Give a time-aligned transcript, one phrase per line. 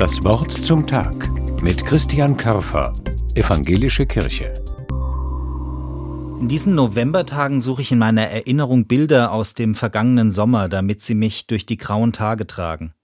[0.00, 1.28] Das Wort zum Tag
[1.60, 2.94] mit Christian Körfer,
[3.34, 4.50] Evangelische Kirche.
[6.40, 11.14] In diesen Novembertagen suche ich in meiner Erinnerung Bilder aus dem vergangenen Sommer, damit sie
[11.14, 12.94] mich durch die grauen Tage tragen.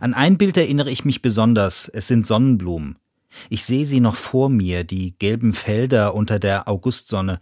[0.00, 2.98] An ein Bild erinnere ich mich besonders, es sind Sonnenblumen.
[3.48, 7.40] Ich sehe sie noch vor mir, die gelben Felder unter der Augustsonne.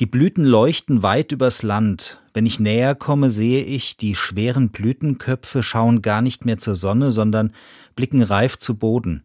[0.00, 2.22] Die Blüten leuchten weit übers Land.
[2.32, 7.12] Wenn ich näher komme, sehe ich, die schweren Blütenköpfe schauen gar nicht mehr zur Sonne,
[7.12, 7.52] sondern
[7.96, 9.24] blicken reif zu Boden.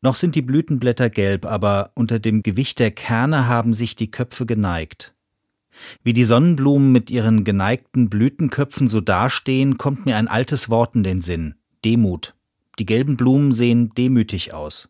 [0.00, 4.46] Noch sind die Blütenblätter gelb, aber unter dem Gewicht der Kerne haben sich die Köpfe
[4.46, 5.14] geneigt.
[6.02, 11.04] Wie die Sonnenblumen mit ihren geneigten Blütenköpfen so dastehen, kommt mir ein altes Wort in
[11.04, 12.34] den Sinn Demut.
[12.80, 14.88] Die gelben Blumen sehen demütig aus.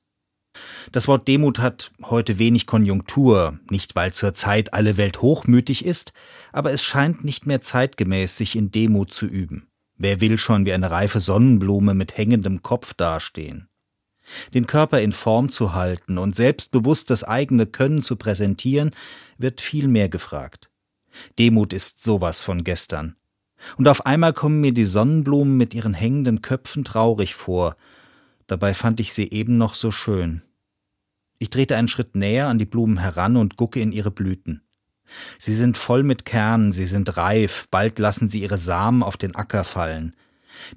[0.93, 6.13] Das Wort Demut hat heute wenig Konjunktur, nicht weil zur Zeit alle Welt hochmütig ist,
[6.53, 9.69] aber es scheint nicht mehr zeitgemäß, sich in Demut zu üben.
[9.97, 13.69] Wer will schon wie eine reife Sonnenblume mit hängendem Kopf dastehen?
[14.55, 18.93] Den Körper in Form zu halten und selbstbewusst das eigene Können zu präsentieren,
[19.39, 20.71] wird viel mehr gefragt.
[21.39, 23.17] Demut ist sowas von gestern.
[23.77, 27.77] Und auf einmal kommen mir die Sonnenblumen mit ihren hängenden Köpfen traurig vor.
[28.47, 30.43] Dabei fand ich sie eben noch so schön.
[31.39, 34.63] Ich trete einen Schritt näher an die Blumen heran und gucke in ihre Blüten.
[35.39, 39.35] Sie sind voll mit Kernen, sie sind reif, bald lassen sie ihre Samen auf den
[39.35, 40.15] Acker fallen.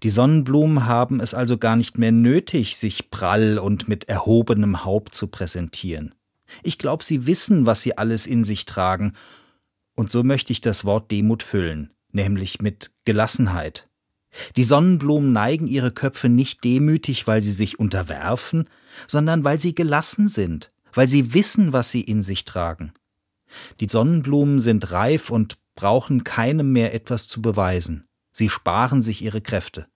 [0.04, 5.16] Die Sonnenblumen haben es also gar nicht mehr nötig, sich prall und mit erhobenem Haupt
[5.16, 6.14] zu präsentieren.
[6.64, 9.14] Ich glaube, sie wissen, was sie alles in sich tragen,
[9.96, 13.90] und so möchte ich das Wort Demut füllen, nämlich mit Gelassenheit.
[14.56, 18.70] Die Sonnenblumen neigen ihre Köpfe nicht demütig, weil sie sich unterwerfen,
[19.08, 22.94] sondern weil sie gelassen sind, weil sie wissen, was sie in sich tragen.
[23.80, 28.06] Die Sonnenblumen sind reif und brauchen keinem mehr etwas zu beweisen.
[28.32, 29.88] Sie sparen sich ihre Kräfte.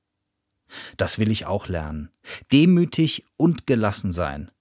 [0.97, 2.09] Das will ich auch lernen.
[2.51, 4.51] Demütig und gelassen sein.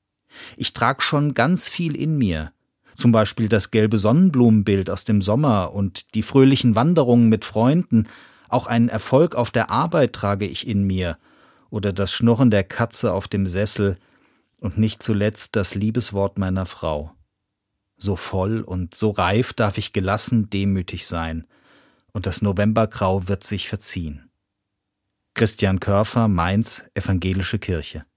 [0.56, 2.52] Ich trag schon ganz viel in mir.
[2.96, 8.06] Zum Beispiel das gelbe Sonnenblumenbild aus dem Sommer und die fröhlichen Wanderungen mit Freunden
[8.54, 11.18] auch einen Erfolg auf der Arbeit trage ich in mir,
[11.70, 13.98] oder das Schnurren der Katze auf dem Sessel,
[14.60, 17.12] und nicht zuletzt das Liebeswort meiner Frau.
[17.96, 21.46] So voll und so reif darf ich gelassen demütig sein,
[22.12, 24.30] und das Novembergrau wird sich verziehen.
[25.34, 28.06] Christian Körfer, Mainz, Evangelische Kirche